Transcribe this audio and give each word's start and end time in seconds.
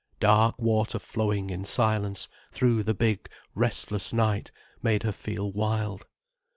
Dark 0.19 0.59
water 0.59 0.97
flowing 0.97 1.51
in 1.51 1.63
silence 1.63 2.27
through 2.51 2.81
the 2.81 2.95
big, 2.95 3.29
restless 3.53 4.11
night 4.11 4.49
made 4.81 5.03
her 5.03 5.11
feel 5.11 5.51
wild. 5.51 6.07